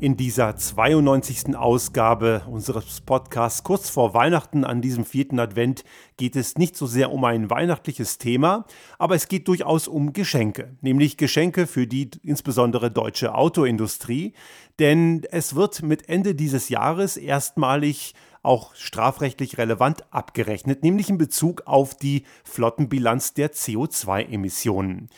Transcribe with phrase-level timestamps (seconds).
[0.00, 1.54] In dieser 92.
[1.54, 5.84] Ausgabe unseres Podcasts kurz vor Weihnachten an diesem vierten Advent
[6.16, 8.64] geht es nicht so sehr um ein weihnachtliches Thema,
[8.98, 14.32] aber es geht durchaus um Geschenke, nämlich Geschenke für die insbesondere deutsche Autoindustrie,
[14.78, 21.64] denn es wird mit Ende dieses Jahres erstmalig auch strafrechtlich relevant abgerechnet, nämlich in Bezug
[21.66, 25.10] auf die Flottenbilanz der CO2-Emissionen.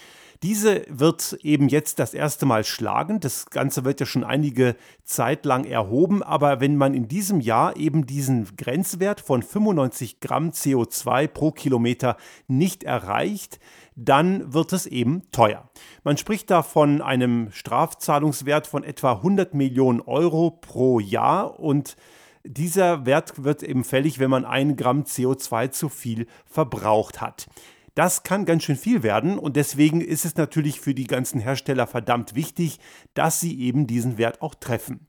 [0.42, 3.20] Diese wird eben jetzt das erste Mal schlagen.
[3.20, 4.74] Das Ganze wird ja schon einige
[5.04, 10.50] Zeit lang erhoben, aber wenn man in diesem Jahr eben diesen Grenzwert von 95 Gramm
[10.50, 12.16] CO2 pro Kilometer
[12.48, 13.60] nicht erreicht,
[13.94, 15.70] dann wird es eben teuer.
[16.02, 21.96] Man spricht da von einem Strafzahlungswert von etwa 100 Millionen Euro pro Jahr und
[22.42, 27.46] dieser Wert wird eben fällig, wenn man ein Gramm CO2 zu viel verbraucht hat.
[27.94, 31.86] Das kann ganz schön viel werden und deswegen ist es natürlich für die ganzen Hersteller
[31.86, 32.80] verdammt wichtig,
[33.12, 35.08] dass sie eben diesen Wert auch treffen.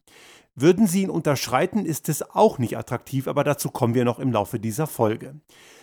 [0.55, 4.31] Würden sie ihn unterschreiten, ist es auch nicht attraktiv, aber dazu kommen wir noch im
[4.31, 5.39] Laufe dieser Folge.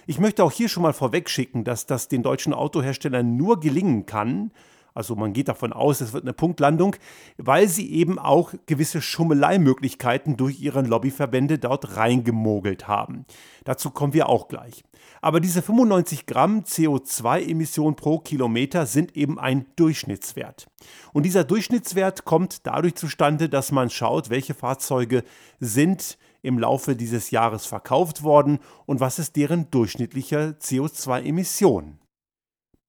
[0.07, 4.53] Ich möchte auch hier schon mal vorwegschicken, dass das den deutschen Autoherstellern nur gelingen kann,
[4.95, 6.97] also man geht davon aus, es wird eine Punktlandung,
[7.37, 13.25] weil sie eben auch gewisse Schummeleimöglichkeiten durch ihre Lobbyverbände dort reingemogelt haben.
[13.65, 14.83] Dazu kommen wir auch gleich.
[15.23, 20.69] Aber diese 95 Gramm CO2-Emission pro Kilometer sind eben ein Durchschnittswert.
[21.13, 25.25] Und dieser Durchschnittswert kommt dadurch zustande, dass man schaut, welche Fahrzeuge
[25.59, 32.00] sind im Laufe dieses Jahres verkauft worden und was ist deren durchschnittliche CO2-Emission.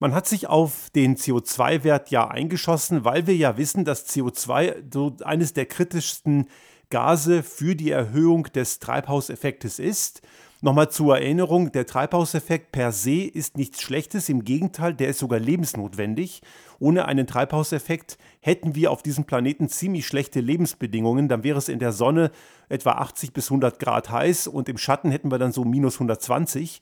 [0.02, 5.14] Man hat sich auf den CO2-Wert ja eingeschossen, weil wir ja wissen, dass CO2 so
[5.22, 6.48] eines der kritischsten
[6.90, 10.22] Gase für die Erhöhung des Treibhauseffektes ist.
[10.60, 15.38] Nochmal zur Erinnerung, der Treibhauseffekt per se ist nichts Schlechtes, im Gegenteil, der ist sogar
[15.38, 16.42] lebensnotwendig.
[16.80, 21.78] Ohne einen Treibhauseffekt hätten wir auf diesem Planeten ziemlich schlechte Lebensbedingungen, dann wäre es in
[21.78, 22.32] der Sonne
[22.68, 26.80] etwa 80 bis 100 Grad heiß und im Schatten hätten wir dann so minus 120.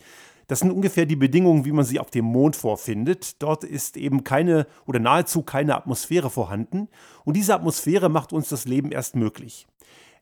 [0.50, 3.40] Das sind ungefähr die Bedingungen, wie man sie auf dem Mond vorfindet.
[3.40, 6.88] Dort ist eben keine oder nahezu keine Atmosphäre vorhanden.
[7.24, 9.68] Und diese Atmosphäre macht uns das Leben erst möglich.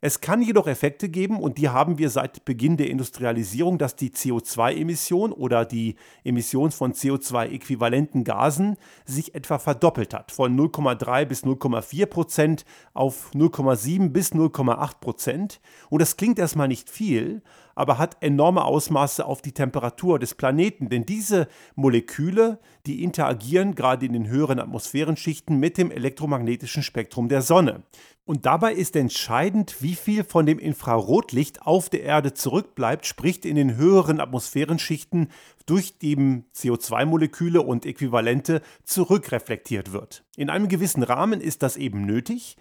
[0.02, 4.10] Es kann jedoch Effekte geben und die haben wir seit Beginn der Industrialisierung, dass die
[4.10, 12.06] CO2-Emission oder die Emission von CO2-äquivalenten Gasen sich etwa verdoppelt hat, von 0,3 bis 0,4
[12.06, 15.60] Prozent auf 0,7 bis 0,8 Prozent.
[15.88, 17.42] Und das klingt erstmal nicht viel,
[17.78, 20.88] aber hat enorme Ausmaße auf die Temperatur des Planeten.
[20.88, 21.46] Denn diese
[21.76, 27.84] Moleküle, die interagieren gerade in den höheren Atmosphärenschichten mit dem elektromagnetischen Spektrum der Sonne.
[28.24, 33.54] Und dabei ist entscheidend, wie viel von dem Infrarotlicht auf der Erde zurückbleibt, sprich in
[33.54, 35.28] den höheren Atmosphärenschichten
[35.64, 36.16] durch die
[36.56, 40.24] CO2-Moleküle und Äquivalente zurückreflektiert wird.
[40.36, 42.56] In einem gewissen Rahmen ist das eben nötig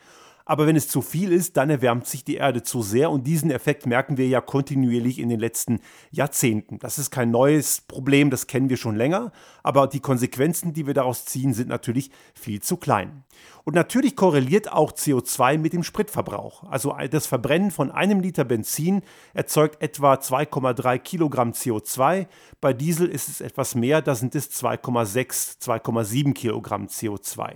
[0.48, 3.52] aber wenn es zu viel ist, dann erwärmt sich die Erde zu sehr und diesen
[3.52, 6.80] Effekt merken wir ja kontinuierlich in den letzten Jahrzehnten.
[6.80, 10.94] Das ist kein neues Problem, das kennen wir schon länger, aber die Konsequenzen, die wir
[10.94, 13.26] daraus ziehen, sind natürlich viel zu klein.
[13.66, 16.64] Und natürlich korreliert auch CO2 mit dem Spritverbrauch.
[16.72, 19.02] Also das Verbrennen von einem Liter Benzin
[19.34, 22.28] erzeugt etwa 2,3 Kilogramm CO2.
[22.62, 27.56] Bei Diesel ist es etwas mehr, da sind es 2,6, 2,7 Kilogramm CO2.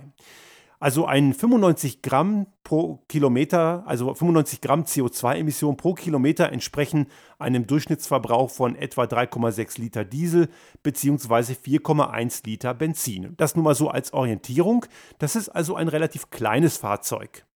[0.82, 7.06] Also ein 95 Gramm pro Kilometer, also 95 Gramm CO2-Emissionen pro Kilometer entsprechen
[7.38, 10.48] einem Durchschnittsverbrauch von etwa 3,6 Liter Diesel
[10.82, 11.52] bzw.
[11.52, 13.34] 4,1 Liter Benzin.
[13.36, 14.84] Das nur mal so als Orientierung.
[15.20, 17.46] Das ist also ein relativ kleines Fahrzeug.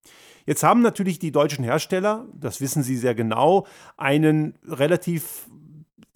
[0.45, 3.67] Jetzt haben natürlich die deutschen Hersteller, das wissen sie sehr genau,
[3.97, 5.49] einen relativ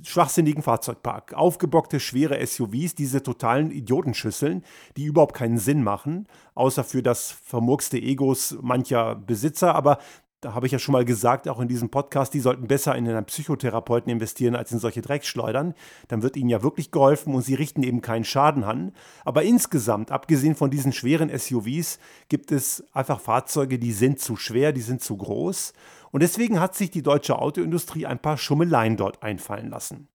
[0.02, 1.34] schwachsinnigen Fahrzeugpark.
[1.34, 4.64] Aufgebockte, schwere SUVs, diese totalen Idiotenschüsseln,
[4.96, 9.74] die überhaupt keinen Sinn machen, außer für das vermurkste Egos mancher Besitzer.
[9.74, 9.98] Aber
[10.40, 13.06] da habe ich ja schon mal gesagt, auch in diesem Podcast, die sollten besser in
[13.06, 15.74] einen Psychotherapeuten investieren als in solche Dreckschleudern.
[16.08, 18.92] Dann wird ihnen ja wirklich geholfen und sie richten eben keinen Schaden an.
[19.24, 21.98] Aber insgesamt, abgesehen von diesen schweren SUVs,
[22.28, 25.74] gibt es einfach Fahrzeuge, die sind zu schwer, die sind zu groß.
[26.12, 30.08] Und deswegen hat sich die deutsche Autoindustrie ein paar Schummeleien dort einfallen lassen.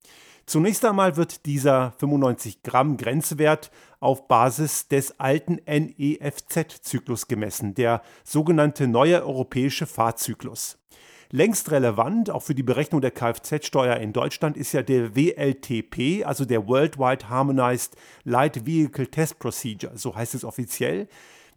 [0.45, 8.87] Zunächst einmal wird dieser 95 Gramm Grenzwert auf Basis des alten NEFZ-Zyklus gemessen, der sogenannte
[8.87, 10.77] neue europäische Fahrzyklus.
[11.31, 16.45] Längst relevant, auch für die Berechnung der Kfz-Steuer in Deutschland, ist ja der WLTP, also
[16.45, 21.07] der Worldwide Harmonized Light Vehicle Test Procedure, so heißt es offiziell.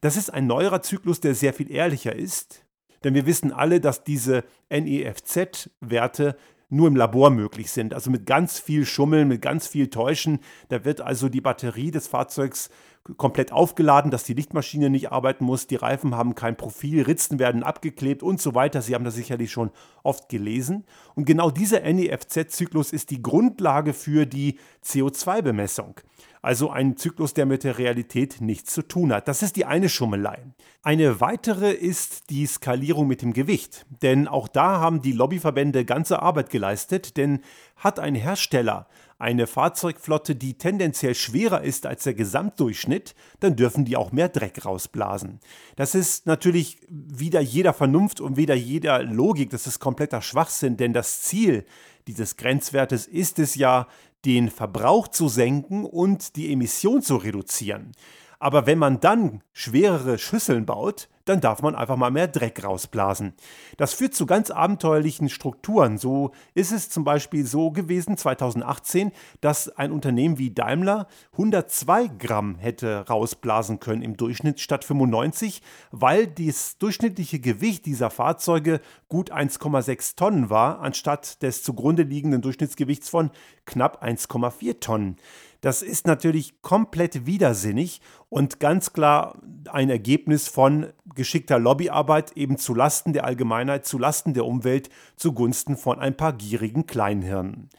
[0.01, 2.65] Das ist ein neuerer Zyklus, der sehr viel ehrlicher ist,
[3.05, 6.37] denn wir wissen alle, dass diese NEFZ-Werte
[6.71, 7.95] nur im Labor möglich sind.
[7.95, 10.41] Also mit ganz viel Schummeln, mit ganz viel Täuschen.
[10.69, 12.69] Da wird also die Batterie des Fahrzeugs
[13.17, 17.63] komplett aufgeladen, dass die Lichtmaschine nicht arbeiten muss, die Reifen haben kein Profil, Ritzen werden
[17.63, 18.83] abgeklebt und so weiter.
[18.83, 19.71] Sie haben das sicherlich schon
[20.03, 20.85] oft gelesen.
[21.15, 26.01] Und genau dieser NEFZ-Zyklus ist die Grundlage für die CO2-Bemessung.
[26.43, 29.27] Also ein Zyklus, der mit der Realität nichts zu tun hat.
[29.27, 30.45] Das ist die eine Schummelei.
[30.83, 33.87] Eine weitere ist die Skalierung mit dem Gewicht.
[34.03, 37.17] Denn auch da haben die Lobbyverbände ganze Arbeit geleistet.
[37.17, 37.41] Denn
[37.77, 38.87] hat ein Hersteller
[39.19, 44.65] eine Fahrzeugflotte, die tendenziell schwerer ist als der Gesamtdurchschnitt, dann dürfen die auch mehr Dreck
[44.65, 45.41] rausblasen.
[45.77, 50.93] Das ist natürlich wieder jeder Vernunft und wieder jeder Logik, das ist kompletter Schwachsinn, denn
[50.93, 51.65] das Ziel
[52.07, 53.87] dieses Grenzwertes ist es ja,
[54.25, 57.93] den Verbrauch zu senken und die Emission zu reduzieren.
[58.39, 63.35] Aber wenn man dann schwerere Schüsseln baut, dann darf man einfach mal mehr Dreck rausblasen.
[63.77, 65.99] Das führt zu ganz abenteuerlichen Strukturen.
[65.99, 72.57] So ist es zum Beispiel so gewesen 2018, dass ein Unternehmen wie Daimler 102 Gramm
[72.57, 75.61] hätte rausblasen können im Durchschnitt statt 95,
[75.91, 83.11] weil das durchschnittliche Gewicht dieser Fahrzeuge gut 1,6 Tonnen war, anstatt des zugrunde liegenden Durchschnittsgewichts
[83.11, 83.31] von
[83.67, 85.17] knapp 1,4 Tonnen.
[85.61, 89.37] Das ist natürlich komplett widersinnig und ganz klar
[89.71, 95.77] ein Ergebnis von geschickter Lobbyarbeit eben zu Lasten der Allgemeinheit, zu Lasten der Umwelt, zugunsten
[95.77, 97.71] von ein paar gierigen Kleinhirnen.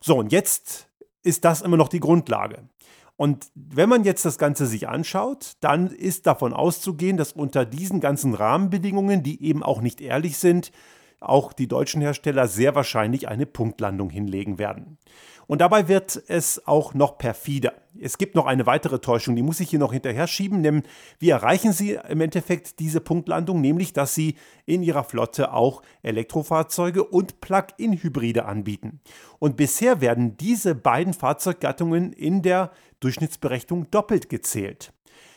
[0.00, 0.88] So, und jetzt
[1.22, 2.68] ist das immer noch die Grundlage.
[3.16, 8.00] Und wenn man jetzt das Ganze sich anschaut, dann ist davon auszugehen, dass unter diesen
[8.00, 10.72] ganzen Rahmenbedingungen, die eben auch nicht ehrlich sind,
[11.22, 14.98] auch die deutschen Hersteller sehr wahrscheinlich eine Punktlandung hinlegen werden.
[15.46, 17.74] Und dabei wird es auch noch perfider.
[18.00, 20.82] Es gibt noch eine weitere Täuschung, die muss ich hier noch hinterher schieben, denn
[21.18, 23.60] wie erreichen Sie im Endeffekt diese Punktlandung?
[23.60, 29.00] Nämlich, dass Sie in Ihrer Flotte auch Elektrofahrzeuge und Plug-in-Hybride anbieten.
[29.38, 32.70] Und bisher werden diese beiden Fahrzeuggattungen in der
[33.00, 34.92] Durchschnittsberechnung doppelt gezählt.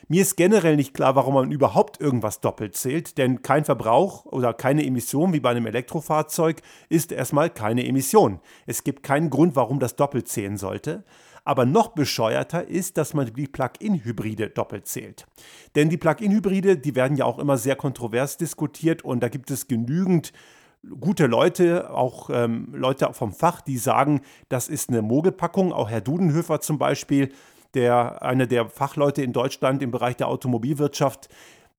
[0.07, 4.54] Mir ist generell nicht klar, warum man überhaupt irgendwas doppelt zählt, denn kein Verbrauch oder
[4.54, 8.40] keine Emission wie bei einem Elektrofahrzeug ist erstmal keine Emission.
[8.68, 11.04] Es gibt keinen Grund, warum das doppelt zählen sollte.
[11.44, 15.25] Aber noch bescheuerter ist, dass man die Plug-in-Hybride doppelt zählt.
[15.75, 19.68] Denn die Plug-in-Hybride, die werden ja auch immer sehr kontrovers diskutiert und da gibt es
[19.68, 20.34] genügend
[21.00, 25.74] gute Leute, auch ähm, Leute vom Fach, die sagen, das ist eine Mogelpackung.
[25.74, 27.31] Auch Herr Dudenhöfer zum Beispiel
[27.75, 31.30] der, einer der Fachleute in Deutschland im Bereich der Automobilwirtschaft,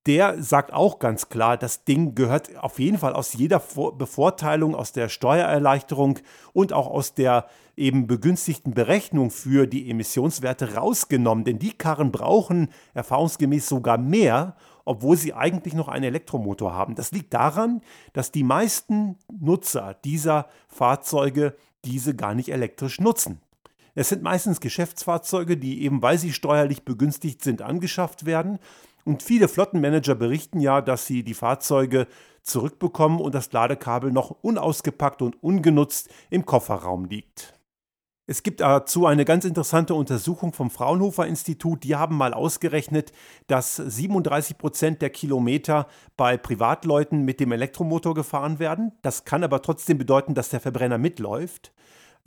[0.06, 4.92] der sagt auch ganz klar, das Ding gehört auf jeden Fall aus jeder Bevorteilung, aus
[4.92, 6.20] der Steuererleichterung
[6.52, 7.46] und auch aus der
[7.76, 11.44] eben begünstigten Berechnung für die Emissionswerte rausgenommen.
[11.44, 14.54] Denn die Karren brauchen erfahrungsgemäß sogar mehr,
[14.84, 16.94] obwohl sie eigentlich noch einen Elektromotor haben.
[16.94, 17.82] Das liegt daran,
[18.12, 23.40] dass die meisten Nutzer dieser Fahrzeuge diese gar nicht elektrisch nutzen.
[23.96, 28.58] Es sind meistens Geschäftsfahrzeuge, die eben weil sie steuerlich begünstigt sind, angeschafft werden.
[29.06, 32.06] Und viele Flottenmanager berichten ja, dass sie die Fahrzeuge
[32.42, 37.54] zurückbekommen und das Ladekabel noch unausgepackt und ungenutzt im Kofferraum liegt.
[38.26, 41.82] Es gibt dazu eine ganz interessante Untersuchung vom Fraunhofer Institut.
[41.84, 43.12] Die haben mal ausgerechnet,
[43.46, 45.86] dass 37 Prozent der Kilometer
[46.18, 48.92] bei Privatleuten mit dem Elektromotor gefahren werden.
[49.00, 51.72] Das kann aber trotzdem bedeuten, dass der Verbrenner mitläuft.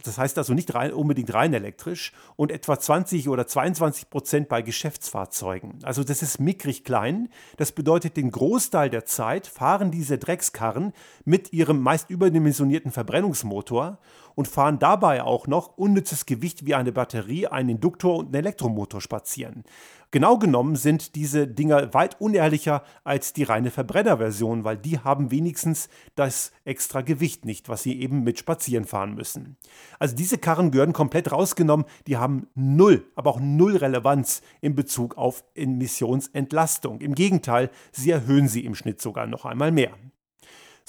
[0.04, 4.62] Das heißt also nicht rein, unbedingt rein elektrisch und etwa 20 oder 22 Prozent bei
[4.62, 5.80] Geschäftsfahrzeugen.
[5.84, 7.30] Also das ist mickrig klein.
[7.58, 10.94] Das bedeutet, den Großteil der Zeit fahren diese Dreckskarren
[11.26, 14.00] mit ihrem meist überdimensionierten Verbrennungsmotor
[14.40, 19.02] und fahren dabei auch noch unnützes Gewicht wie eine Batterie, einen Induktor und einen Elektromotor
[19.02, 19.66] spazieren.
[20.12, 25.90] Genau genommen sind diese Dinger weit unehrlicher als die reine Verbrennerversion, weil die haben wenigstens
[26.16, 29.58] das extra Gewicht nicht, was sie eben mit spazieren fahren müssen.
[30.00, 35.18] Also diese Karren gehören komplett rausgenommen, die haben null, aber auch null Relevanz in Bezug
[35.18, 37.02] auf Emissionsentlastung.
[37.02, 39.92] Im Gegenteil, sie erhöhen sie im Schnitt sogar noch einmal mehr.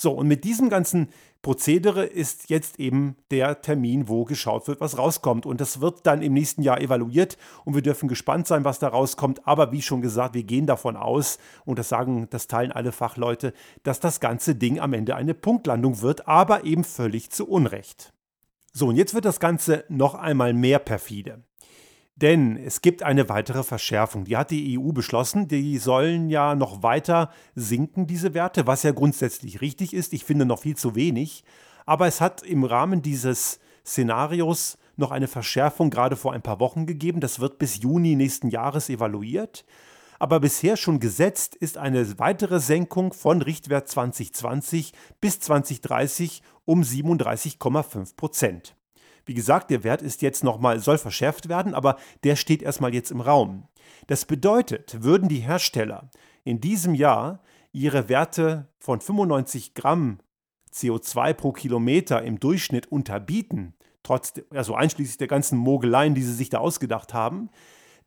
[0.01, 1.09] So, und mit diesem ganzen
[1.43, 5.47] Prozedere ist jetzt eben der Termin, wo geschaut wird, was rauskommt.
[5.47, 8.89] Und das wird dann im nächsten Jahr evaluiert und wir dürfen gespannt sein, was da
[8.89, 9.47] rauskommt.
[9.47, 13.55] Aber wie schon gesagt, wir gehen davon aus, und das sagen, das teilen alle Fachleute,
[13.85, 18.13] dass das ganze Ding am Ende eine Punktlandung wird, aber eben völlig zu Unrecht.
[18.73, 21.43] So, und jetzt wird das Ganze noch einmal mehr perfide.
[22.21, 24.25] Denn es gibt eine weitere Verschärfung.
[24.25, 25.49] Die hat die EU beschlossen.
[25.49, 30.13] Die sollen ja noch weiter sinken, diese Werte, was ja grundsätzlich richtig ist.
[30.13, 31.45] Ich finde noch viel zu wenig.
[31.87, 36.85] Aber es hat im Rahmen dieses Szenarios noch eine Verschärfung gerade vor ein paar Wochen
[36.85, 37.21] gegeben.
[37.21, 39.65] Das wird bis Juni nächsten Jahres evaluiert.
[40.19, 48.17] Aber bisher schon gesetzt ist eine weitere Senkung von Richtwert 2020 bis 2030 um 37,5
[48.17, 48.77] Prozent.
[49.25, 53.11] Wie gesagt, der Wert ist jetzt nochmal, soll verschärft werden, aber der steht erstmal jetzt
[53.11, 53.69] im Raum.
[54.07, 56.11] Das bedeutet, würden die Hersteller
[56.45, 57.41] in diesem Jahr
[57.73, 60.19] ihre Werte von 95 Gramm
[60.73, 66.49] CO2 pro Kilometer im Durchschnitt unterbieten, trotz, also einschließlich der ganzen Mogeleien, die sie sich
[66.49, 67.51] da ausgedacht haben,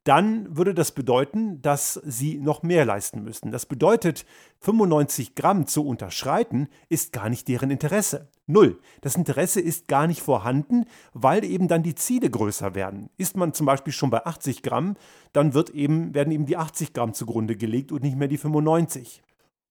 [0.04, 3.52] dann würde das bedeuten, dass sie noch mehr leisten müssten.
[3.52, 4.26] Das bedeutet,
[4.60, 8.30] 95 Gramm zu unterschreiten, ist gar nicht deren Interesse.
[8.46, 8.80] Null.
[9.02, 13.10] Das Interesse ist gar nicht vorhanden, weil eben dann die Ziele größer werden.
[13.18, 14.96] Ist man zum Beispiel schon bei 80 Gramm,
[15.32, 19.24] dann wird eben, werden eben die 80 Gramm zugrunde gelegt und nicht mehr die 95.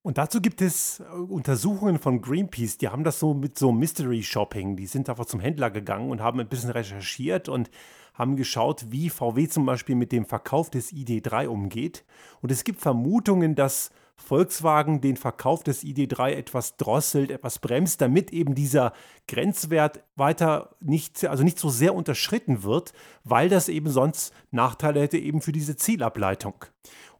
[0.02, 4.22] Und dazu gibt es äh, Untersuchungen von Greenpeace, die haben das so mit so Mystery
[4.22, 4.76] Shopping.
[4.76, 7.70] Die sind einfach zum Händler gegangen und haben ein bisschen recherchiert und
[8.14, 12.04] haben geschaut, wie VW zum Beispiel mit dem Verkauf des ID3 umgeht.
[12.40, 13.90] Und es gibt Vermutungen, dass
[14.22, 18.92] Volkswagen den Verkauf des ID3 etwas drosselt, etwas bremst, damit eben dieser
[19.28, 22.92] Grenzwert weiter nicht, also nicht so sehr unterschritten wird,
[23.24, 26.64] weil das eben sonst Nachteile hätte eben für diese Zielableitung.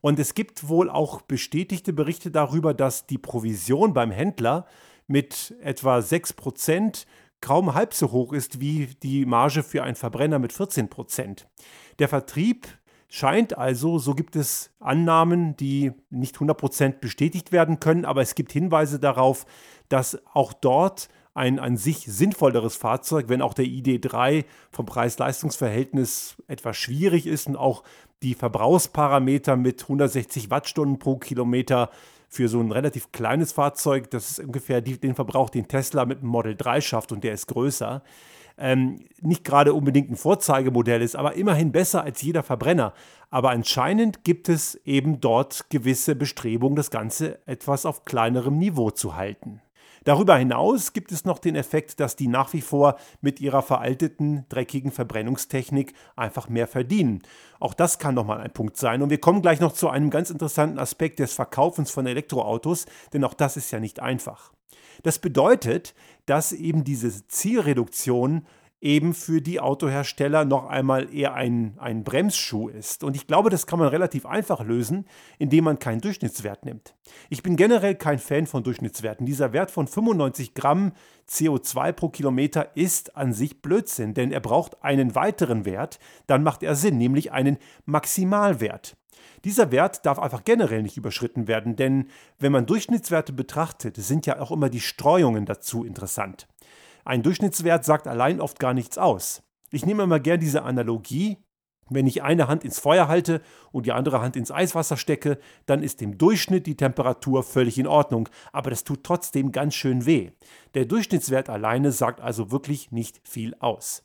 [0.01, 4.67] Und es gibt wohl auch bestätigte Berichte darüber, dass die Provision beim Händler
[5.07, 7.07] mit etwa 6%
[7.41, 11.49] kaum halb so hoch ist wie die Marge für einen Verbrenner mit 14 Prozent.
[11.99, 12.67] Der Vertrieb
[13.13, 18.35] scheint also, so gibt es Annahmen, die nicht 100 Prozent bestätigt werden können, aber es
[18.35, 19.45] gibt Hinweise darauf,
[19.91, 26.79] dass auch dort ein an sich sinnvolleres Fahrzeug, wenn auch der ID3 vom Preis-Leistungs-Verhältnis etwas
[26.79, 27.83] schwierig ist und auch
[28.23, 31.91] die Verbrauchsparameter mit 160 Wattstunden pro Kilometer
[32.31, 36.23] für so ein relativ kleines Fahrzeug, das ist ungefähr die, den Verbrauch, den Tesla mit
[36.23, 38.03] dem Model 3 schafft und der ist größer,
[38.59, 42.95] ähm, nicht gerade unbedingt ein Vorzeigemodell ist, aber immerhin besser als jeder Verbrenner.
[43.31, 49.17] Aber anscheinend gibt es eben dort gewisse Bestrebungen, das Ganze etwas auf kleinerem Niveau zu
[49.17, 49.61] halten.
[50.05, 54.47] Darüber hinaus gibt es noch den Effekt, dass die nach wie vor mit ihrer veralteten,
[54.49, 57.23] dreckigen Verbrennungstechnik einfach mehr verdienen.
[57.61, 59.03] Auch das kann nochmal ein Punkt sein.
[59.03, 63.23] Und wir kommen gleich noch zu einem ganz interessanten Aspekt des Verkaufens von Elektroautos, denn
[63.25, 64.53] auch das ist ja nicht einfach.
[65.03, 65.95] Das bedeutet,
[66.27, 68.47] dass eben diese Zielreduktion
[68.83, 73.05] eben für die Autohersteller noch einmal eher ein, ein Bremsschuh ist.
[73.05, 75.07] Und ich glaube, das kann man relativ einfach lösen,
[75.39, 76.95] indem man keinen Durchschnittswert nimmt.
[77.31, 79.25] Ich bin generell kein Fan von Durchschnittswerten.
[79.25, 80.93] Dieser Wert von 95 Gramm
[81.29, 86.65] CO2 pro Kilometer ist an sich Blödsinn, denn er braucht einen weiteren Wert, dann macht
[86.65, 88.97] er Sinn, nämlich einen Maximalwert.
[89.45, 92.09] Dieser Wert darf einfach generell nicht überschritten werden, denn
[92.41, 96.49] wenn man Durchschnittswerte betrachtet, sind ja auch immer die Streuungen dazu interessant.
[97.05, 99.43] Ein Durchschnittswert sagt allein oft gar nichts aus.
[99.71, 101.39] Ich nehme immer gern diese Analogie.
[101.89, 103.43] Wenn ich eine Hand ins Feuer halte
[103.73, 107.87] und die andere Hand ins Eiswasser stecke, dann ist im Durchschnitt die Temperatur völlig in
[107.87, 110.31] Ordnung, aber das tut trotzdem ganz schön weh.
[110.75, 114.05] Der Durchschnittswert alleine sagt also wirklich nicht viel aus.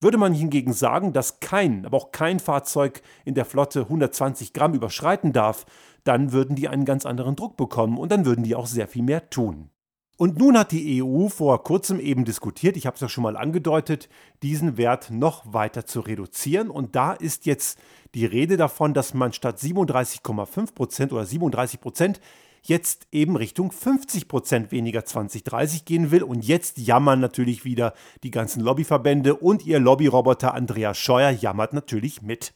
[0.00, 4.74] Würde man hingegen sagen, dass kein, aber auch kein Fahrzeug in der Flotte 120 Gramm
[4.74, 5.66] überschreiten darf,
[6.04, 9.02] dann würden die einen ganz anderen Druck bekommen und dann würden die auch sehr viel
[9.02, 9.70] mehr tun.
[10.18, 13.36] Und nun hat die EU vor kurzem eben diskutiert, ich habe es ja schon mal
[13.36, 14.08] angedeutet,
[14.42, 16.70] diesen Wert noch weiter zu reduzieren.
[16.70, 17.78] Und da ist jetzt
[18.16, 22.20] die Rede davon, dass man statt 37,5 Prozent oder 37 Prozent
[22.62, 26.24] jetzt eben Richtung 50 Prozent weniger 2030 gehen will.
[26.24, 27.94] Und jetzt jammern natürlich wieder
[28.24, 32.54] die ganzen Lobbyverbände und ihr Lobbyroboter Andreas Scheuer jammert natürlich mit.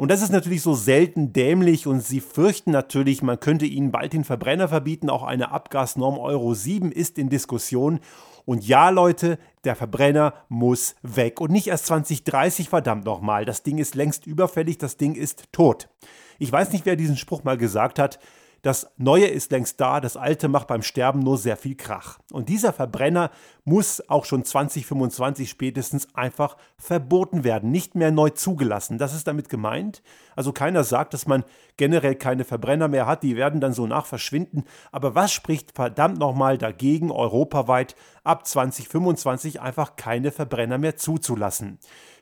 [0.00, 4.14] Und das ist natürlich so selten dämlich und sie fürchten natürlich, man könnte ihnen bald
[4.14, 5.10] den Verbrenner verbieten.
[5.10, 8.00] Auch eine Abgasnorm Euro 7 ist in Diskussion.
[8.46, 11.38] Und ja, Leute, der Verbrenner muss weg.
[11.38, 13.44] Und nicht erst 2030, verdammt nochmal.
[13.44, 15.90] Das Ding ist längst überfällig, das Ding ist tot.
[16.38, 18.18] Ich weiß nicht, wer diesen Spruch mal gesagt hat.
[18.62, 22.18] Das Neue ist längst da, das Alte macht beim Sterben nur sehr viel Krach.
[22.30, 23.30] Und dieser Verbrenner
[23.64, 28.98] muss auch schon 2025 spätestens einfach verboten werden, nicht mehr neu zugelassen.
[28.98, 30.02] Das ist damit gemeint.
[30.36, 31.44] Also keiner sagt, dass man
[31.78, 34.64] generell keine Verbrenner mehr hat, die werden dann so nach verschwinden.
[34.92, 41.78] Aber was spricht verdammt nochmal dagegen, europaweit ab 2025 einfach keine Verbrenner mehr zuzulassen?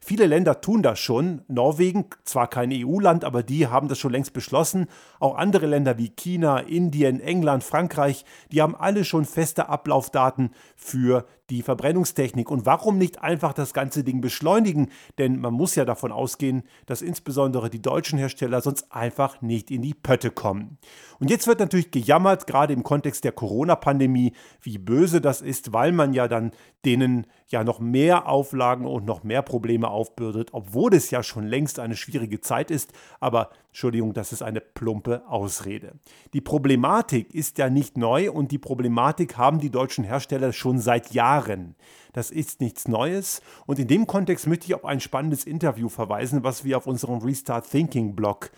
[0.08, 1.42] Viele Länder tun das schon.
[1.48, 4.86] Norwegen, zwar kein EU-Land, aber die haben das schon längst beschlossen.
[5.20, 11.26] Auch andere Länder wie China, Indien, England, Frankreich, die haben alle schon feste Ablaufdaten für
[11.50, 12.50] die Verbrennungstechnik.
[12.50, 14.90] Und warum nicht einfach das ganze Ding beschleunigen?
[15.16, 19.82] Denn man muss ja davon ausgehen, dass insbesondere die deutschen Hersteller sonst einfach nicht in
[19.82, 20.78] die Pötte kommen.
[21.18, 25.92] Und jetzt wird natürlich gejammert, gerade im Kontext der Corona-Pandemie, wie böse das ist, weil
[25.92, 26.52] man ja dann
[26.84, 31.80] denen ja noch mehr Auflagen und noch mehr Probleme aufbürdet, obwohl es ja schon längst
[31.80, 32.92] eine schwierige Zeit ist.
[33.20, 35.94] Aber Entschuldigung, das ist eine plumpe Ausrede.
[36.34, 41.12] Die Problematik ist ja nicht neu und die Problematik haben die deutschen Hersteller schon seit
[41.12, 41.76] Jahren Jahren.
[42.12, 43.42] Das ist nichts Neues.
[43.66, 47.18] Und in dem Kontext möchte ich auf ein spannendes Interview verweisen, was wir auf unserem
[47.18, 48.50] Restart Thinking Blog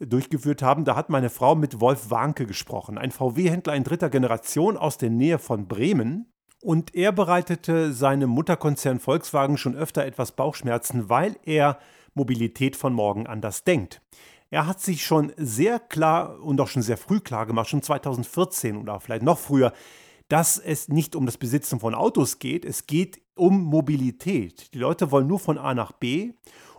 [0.00, 0.84] durchgeführt haben.
[0.84, 5.10] Da hat meine Frau mit Wolf Warnke gesprochen, ein VW-Händler in dritter Generation aus der
[5.10, 6.26] Nähe von Bremen.
[6.60, 11.78] Und er bereitete seinem Mutterkonzern Volkswagen schon öfter etwas Bauchschmerzen, weil er
[12.14, 14.00] Mobilität von morgen anders denkt.
[14.50, 18.76] Er hat sich schon sehr klar und auch schon sehr früh klar gemacht, schon 2014
[18.78, 19.72] oder vielleicht noch früher,
[20.28, 24.72] dass es nicht um das Besitzen von Autos geht, es geht um Mobilität.
[24.74, 26.32] Die Leute wollen nur von A nach B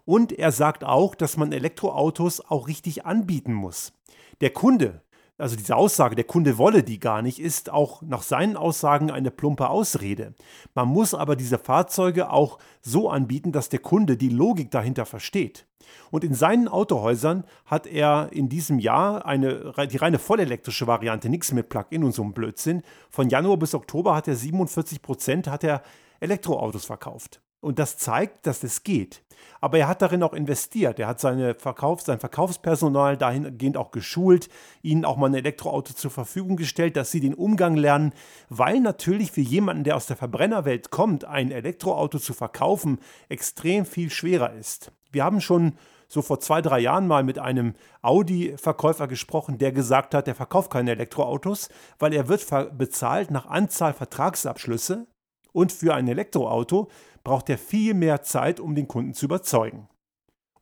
[0.05, 3.93] und er sagt auch, dass man Elektroautos auch richtig anbieten muss.
[4.41, 5.01] Der Kunde,
[5.37, 9.31] also diese Aussage, der Kunde wolle die gar nicht, ist auch nach seinen Aussagen eine
[9.31, 10.33] plumpe Ausrede.
[10.73, 15.67] Man muss aber diese Fahrzeuge auch so anbieten, dass der Kunde die Logik dahinter versteht.
[16.09, 21.51] Und in seinen Autohäusern hat er in diesem Jahr eine, die reine vollelektrische Variante, nichts
[21.51, 22.81] mit Plug-in und so einem Blödsinn.
[23.09, 25.83] Von Januar bis Oktober hat er 47 Prozent hat er
[26.19, 27.41] Elektroautos verkauft.
[27.65, 29.23] Und das zeigt, dass es geht.
[29.59, 30.99] Aber er hat darin auch investiert.
[30.99, 34.49] Er hat seine Verkauf, sein Verkaufspersonal dahingehend auch geschult,
[34.83, 38.13] ihnen auch mal ein Elektroauto zur Verfügung gestellt, dass sie den Umgang lernen,
[38.49, 44.11] weil natürlich für jemanden, der aus der Verbrennerwelt kommt, ein Elektroauto zu verkaufen, extrem viel
[44.11, 44.91] schwerer ist.
[45.11, 45.73] Wir haben schon
[46.07, 50.69] so vor zwei, drei Jahren mal mit einem Audi-Verkäufer gesprochen, der gesagt hat, der verkauft
[50.69, 52.45] keine Elektroautos, weil er wird
[52.77, 55.07] bezahlt nach Anzahl Vertragsabschlüsse
[55.55, 56.89] und für ein Elektroauto
[57.23, 59.87] braucht er viel mehr Zeit, um den Kunden zu überzeugen.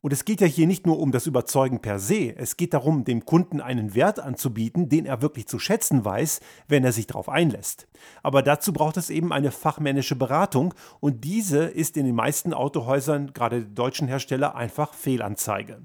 [0.01, 3.05] Und es geht ja hier nicht nur um das Überzeugen per se, es geht darum,
[3.05, 7.29] dem Kunden einen Wert anzubieten, den er wirklich zu schätzen weiß, wenn er sich darauf
[7.29, 7.87] einlässt.
[8.21, 13.31] Aber dazu braucht es eben eine fachmännische Beratung und diese ist in den meisten Autohäusern,
[13.33, 15.81] gerade deutschen Hersteller, einfach Fehlanzeige.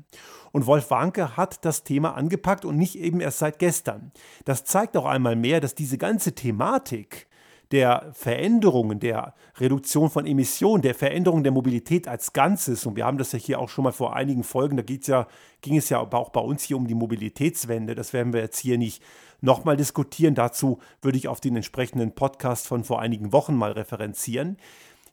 [0.51, 4.11] Und Wolf Warnke hat das Thema angepackt und nicht eben erst seit gestern.
[4.45, 7.28] Das zeigt auch einmal mehr, dass diese ganze Thematik
[7.73, 13.19] der Veränderungen, der Reduktion von Emissionen, der Veränderung der Mobilität als Ganzes, und wir haben
[13.19, 15.27] das ja hier auch schon mal vor einigen Folgen, da geht's ja,
[15.61, 18.79] ging es ja auch bei uns hier um die Mobilitätswende, das werden wir jetzt hier
[18.79, 19.03] nicht
[19.41, 20.35] nochmal diskutieren.
[20.35, 24.57] Dazu würde ich auf den entsprechenden Podcast von vor einigen Wochen mal referenzieren.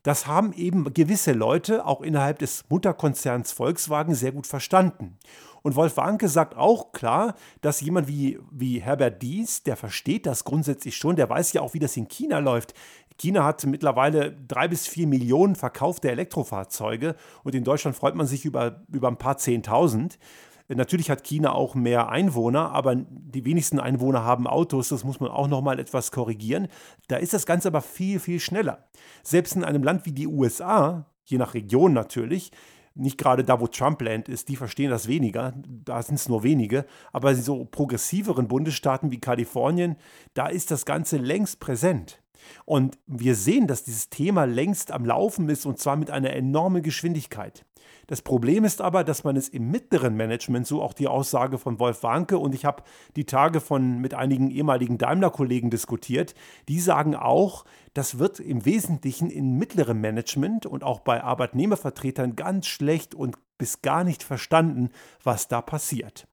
[0.06, 5.18] Das haben eben gewisse Leute auch innerhalb des Mutterkonzerns Volkswagen sehr gut verstanden.
[5.64, 10.44] Und Wolf Warnke sagt auch klar, dass jemand wie, wie Herbert Dies, der versteht das
[10.44, 12.76] grundsätzlich schon, der weiß ja auch, wie das in China läuft.
[13.18, 18.46] China hat mittlerweile drei bis vier Millionen verkaufte Elektrofahrzeuge und in Deutschland freut man sich
[18.46, 20.20] über, über ein paar Zehntausend.
[20.68, 24.90] Natürlich hat China auch mehr Einwohner, aber die wenigsten Einwohner haben Autos.
[24.90, 26.68] Das muss man auch noch mal etwas korrigieren.
[27.08, 28.88] Da ist das Ganze aber viel, viel schneller.
[29.24, 32.52] Selbst in einem Land wie die USA, je nach Region natürlich,
[32.96, 36.86] nicht gerade da, wo Trump-Land ist, die verstehen das weniger, da sind es nur wenige,
[37.12, 39.98] aber so progressiveren Bundesstaaten wie Kalifornien,
[40.34, 42.22] da ist das Ganze längst präsent.
[42.64, 46.84] Und wir sehen, dass dieses Thema längst am Laufen ist und zwar mit einer enormen
[46.84, 47.66] Geschwindigkeit.
[48.08, 51.80] Das Problem ist aber, dass man es im mittleren Management, so auch die Aussage von
[51.80, 52.84] Wolf Warnke, und ich habe
[53.16, 56.36] die Tage von mit einigen ehemaligen Daimler-Kollegen diskutiert,
[56.68, 62.68] die sagen auch, das wird im Wesentlichen im mittleren Management und auch bei Arbeitnehmervertretern ganz
[62.68, 64.90] schlecht und bis gar nicht verstanden,
[65.24, 66.28] was da passiert.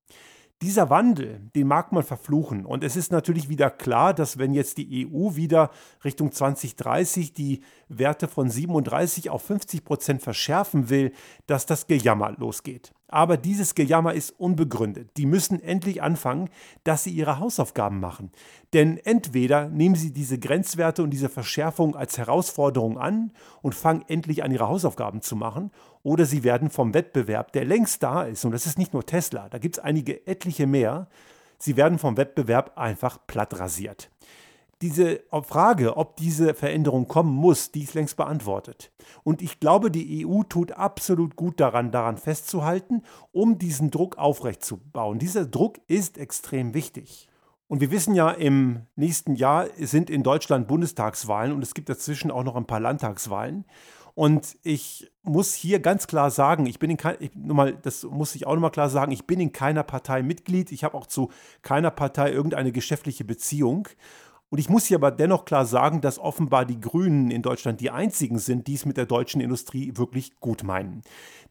[0.62, 2.64] Dieser Wandel, den mag man verfluchen.
[2.64, 5.70] Und es ist natürlich wieder klar, dass wenn jetzt die EU wieder
[6.04, 7.62] Richtung 2030 die
[7.98, 11.12] Werte von 37 auf 50 Prozent verschärfen will,
[11.46, 12.92] dass das Gejammer losgeht.
[13.08, 15.10] Aber dieses Gejammer ist unbegründet.
[15.18, 16.48] Die müssen endlich anfangen,
[16.84, 18.32] dass sie ihre Hausaufgaben machen.
[18.72, 24.42] Denn entweder nehmen sie diese Grenzwerte und diese Verschärfung als Herausforderung an und fangen endlich
[24.42, 25.70] an, ihre Hausaufgaben zu machen,
[26.02, 29.48] oder sie werden vom Wettbewerb, der längst da ist, und das ist nicht nur Tesla,
[29.48, 31.06] da gibt es einige etliche mehr,
[31.58, 34.10] sie werden vom Wettbewerb einfach platt rasiert
[34.82, 38.92] diese Frage, ob diese Veränderung kommen muss, die ist längst beantwortet.
[39.22, 45.18] Und ich glaube, die EU tut absolut gut daran, daran festzuhalten, um diesen Druck aufrechtzubauen.
[45.18, 47.28] Dieser Druck ist extrem wichtig.
[47.68, 52.30] Und wir wissen ja, im nächsten Jahr sind in Deutschland Bundestagswahlen und es gibt dazwischen
[52.30, 53.64] auch noch ein paar Landtagswahlen.
[54.14, 57.16] Und ich muss hier ganz klar sagen, ich bin in kein,
[57.80, 60.70] das muss ich auch nochmal klar sagen, ich bin in keiner Partei Mitglied.
[60.70, 61.30] Ich habe auch zu
[61.62, 63.88] keiner Partei irgendeine geschäftliche Beziehung.
[64.52, 67.90] Und ich muss hier aber dennoch klar sagen, dass offenbar die Grünen in Deutschland die
[67.90, 71.00] einzigen sind, die es mit der deutschen Industrie wirklich gut meinen.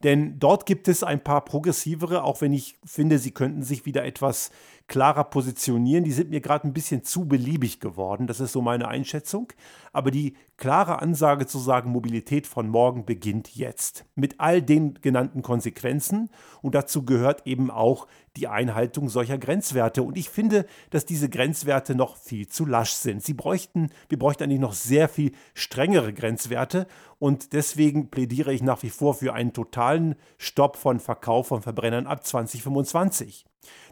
[0.04, 4.06] Denn dort gibt es ein paar progressivere, auch wenn ich finde, sie könnten sich wieder
[4.06, 4.52] etwas
[4.92, 6.04] klarer positionieren.
[6.04, 8.28] Die sind mir gerade ein bisschen zu beliebig geworden.
[8.28, 9.54] Das ist so meine Einschätzung.
[9.94, 14.04] Aber die klare Ansage zu sagen, Mobilität von morgen beginnt jetzt.
[14.16, 16.30] Mit all den genannten Konsequenzen.
[16.62, 20.04] Und dazu gehört eben auch die Einhaltung solcher Grenzwerte.
[20.04, 23.24] Und ich finde, dass diese Grenzwerte noch viel zu lasch sind.
[23.24, 26.86] Sie bräuchten, wir bräuchten eigentlich noch sehr viel strengere Grenzwerte.
[27.18, 32.08] Und deswegen plädiere ich nach wie vor für einen totalen Stopp von Verkauf von Verbrennern
[32.08, 33.46] ab 2025.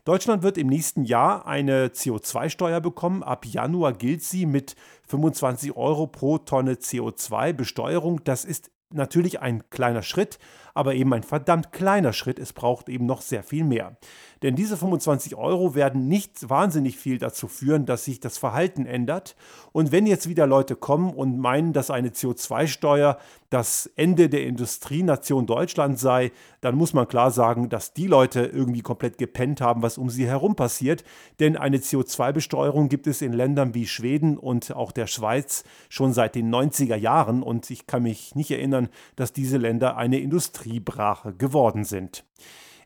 [0.06, 3.24] Deutschland wird im nächsten Jahr eine CO2-Steuer bekommen.
[3.24, 4.76] Ab Januar gilt sie mit
[5.08, 8.24] 25 Euro pro Tonne CO2-Besteuerung.
[8.24, 10.40] Das ist natürlich ein kleiner Schritt,
[10.80, 12.40] aber eben ein verdammt kleiner Schritt.
[12.40, 13.98] Es braucht eben noch sehr viel mehr.
[14.42, 19.36] Denn diese 25 Euro werden nicht wahnsinnig viel dazu führen, dass sich das Verhalten ändert.
[19.74, 23.18] Und wenn jetzt wieder Leute kommen und meinen, dass eine CO2-Steuer
[23.50, 28.82] das Ende der Industrienation Deutschland sei, dann muss man klar sagen, dass die Leute irgendwie
[28.82, 31.04] komplett gepennt haben, was um sie herum passiert.
[31.40, 36.36] Denn eine CO2-Besteuerung gibt es in Ländern wie Schweden und auch der Schweiz schon seit
[36.36, 37.44] den 90er Jahren.
[37.44, 40.20] Und ich kann mich nicht erinnern, dass diese Länder eine
[40.70, 42.26] Industriebrache geworden sind.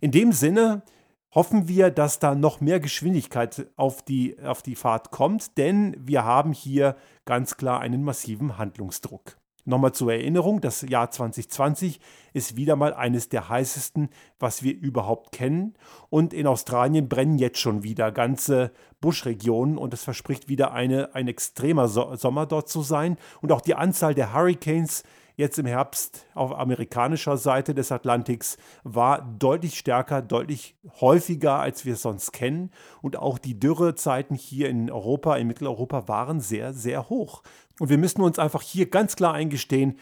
[0.01, 0.83] In dem Sinne
[1.31, 6.23] hoffen wir, dass da noch mehr Geschwindigkeit auf die, auf die Fahrt kommt, denn wir
[6.23, 9.37] haben hier ganz klar einen massiven Handlungsdruck.
[9.65, 12.01] Nochmal zur Erinnerung, das Jahr 2020
[12.33, 15.75] ist wieder mal eines der heißesten, was wir überhaupt kennen.
[16.09, 21.29] Und in Australien brennen jetzt schon wieder ganze Buschregionen und es verspricht wieder eine, ein
[21.29, 23.15] extremer so Sommer dort zu sein.
[23.41, 25.03] Und auch die Anzahl der Hurricanes
[25.35, 31.93] jetzt im Herbst auf amerikanischer Seite des Atlantiks war deutlich stärker, deutlich häufiger, als wir
[31.93, 32.71] es sonst kennen.
[33.01, 37.43] Und auch die Dürrezeiten hier in Europa, in Mitteleuropa, waren sehr, sehr hoch.
[37.79, 39.97] Und wir müssen uns einfach hier ganz klar eingestehen,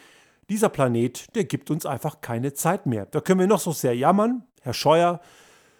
[0.50, 3.06] dieser Planet, der gibt uns einfach keine Zeit mehr.
[3.06, 5.20] Da können wir noch so sehr jammern, Herr Scheuer,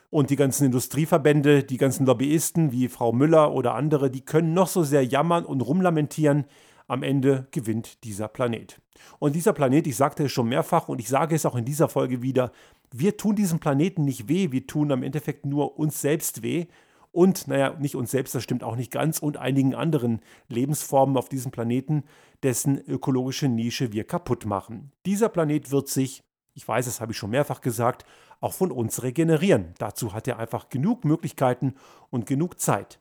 [0.09, 4.69] und die ganzen Industrieverbände, die ganzen Lobbyisten wie Frau Müller oder andere, die können noch
[4.69, 6.45] so sehr jammern und rumlamentieren
[6.93, 8.81] am Ende gewinnt dieser Planet.
[9.19, 11.89] Und dieser Planet, ich sagte es schon mehrfach und ich sage es auch in dieser
[11.89, 12.53] Folge wieder,
[12.93, 16.67] wir tun diesem Planeten nicht weh, wir tun am Endeffekt nur uns selbst weh
[17.11, 21.31] und, naja, nicht uns selbst, das stimmt auch nicht ganz, und einigen anderen Lebensformen auf
[21.31, 22.05] diesem Planeten,
[22.43, 24.93] dessen ökologische Nische wir kaputt machen.
[25.07, 28.05] Dieser Planet wird sich, ich weiß, das habe ich schon mehrfach gesagt,
[28.41, 29.73] auch von uns regenerieren.
[29.79, 31.75] Dazu hat er einfach genug Möglichkeiten
[32.11, 32.99] und genug Zeit.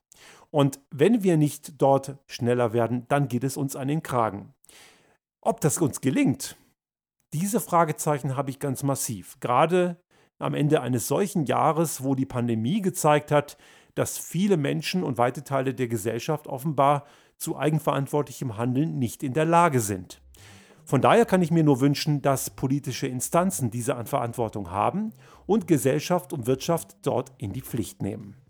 [0.51, 4.53] Und wenn wir nicht dort schneller werden, dann geht es uns an den Kragen.
[5.41, 6.57] Ob das uns gelingt,
[7.33, 9.39] diese Fragezeichen habe ich ganz massiv.
[9.39, 9.97] Gerade
[10.37, 13.57] am Ende eines solchen Jahres, wo die Pandemie gezeigt hat,
[13.95, 17.05] dass viele Menschen und weite Teile der Gesellschaft offenbar
[17.37, 20.21] zu eigenverantwortlichem Handeln nicht in der Lage sind.
[20.83, 25.13] Von daher kann ich mir nur wünschen, dass politische Instanzen diese Verantwortung haben
[25.45, 28.40] und Gesellschaft und Wirtschaft dort in die Pflicht nehmen.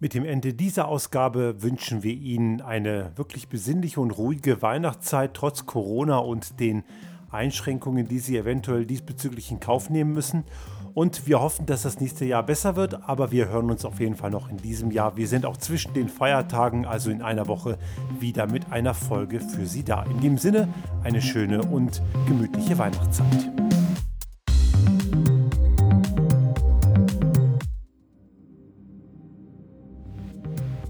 [0.00, 5.66] Mit dem Ende dieser Ausgabe wünschen wir Ihnen eine wirklich besinnliche und ruhige Weihnachtszeit trotz
[5.66, 6.84] Corona und den
[7.32, 10.44] Einschränkungen, die Sie eventuell diesbezüglich in Kauf nehmen müssen.
[10.94, 14.14] Und wir hoffen, dass das nächste Jahr besser wird, aber wir hören uns auf jeden
[14.14, 15.16] Fall noch in diesem Jahr.
[15.16, 17.76] Wir sind auch zwischen den Feiertagen, also in einer Woche,
[18.20, 20.04] wieder mit einer Folge für Sie da.
[20.04, 20.68] In dem Sinne,
[21.02, 23.67] eine schöne und gemütliche Weihnachtszeit.